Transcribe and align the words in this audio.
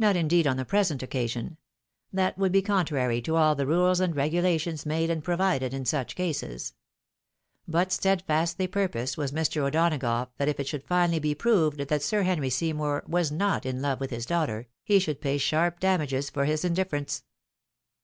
Not 0.00 0.16
indeed 0.16 0.48
on 0.48 0.56
the 0.56 0.64
present 0.64 1.00
occasion; 1.00 1.58
that 2.12 2.36
would 2.36 2.50
be 2.50 2.60
contrary 2.60 3.22
to 3.22 3.36
aU 3.36 3.54
the 3.54 3.68
rules 3.68 4.00
and 4.00 4.12
regulations 4.16 4.84
made 4.84 5.10
and 5.10 5.22
provided 5.22 5.72
in 5.72 5.84
such 5.84 6.16
cases; 6.16 6.74
but 7.68 7.92
steadfastly 7.92 8.66
purposed 8.66 9.16
was 9.16 9.30
Mr. 9.30 9.58
O'Donagough 9.62 10.30
that 10.38 10.48
if 10.48 10.58
it 10.58 10.66
should 10.66 10.82
finally 10.82 11.20
be 11.20 11.36
proved 11.36 11.78
that 11.78 12.02
Sir 12.02 12.22
Henry 12.24 12.50
Seymour 12.50 13.04
was 13.06 13.30
not 13.30 13.64
in 13.64 13.80
love 13.80 14.00
with 14.00 14.10
his 14.10 14.26
daughter, 14.26 14.66
he 14.82 14.98
should 14.98 15.20
pay 15.20 15.38
sharp 15.38 15.78
damages 15.78 16.30
for 16.30 16.46
his 16.46 16.64
indifference. 16.64 17.22